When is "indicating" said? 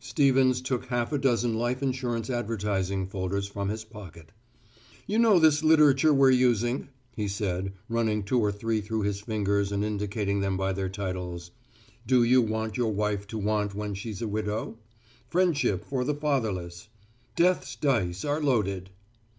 9.84-10.40